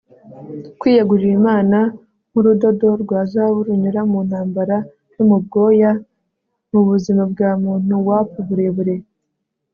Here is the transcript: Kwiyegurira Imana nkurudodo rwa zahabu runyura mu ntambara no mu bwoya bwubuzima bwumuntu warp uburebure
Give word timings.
Kwiyegurira 0.79 1.33
Imana 1.39 1.77
nkurudodo 2.29 2.89
rwa 3.03 3.19
zahabu 3.31 3.59
runyura 3.67 4.01
mu 4.11 4.19
ntambara 4.27 4.77
no 5.13 5.23
mu 5.29 5.37
bwoya 5.45 5.91
bwubuzima 6.67 7.21
bwumuntu 7.31 7.93
warp 8.07 8.29
uburebure 8.41 8.95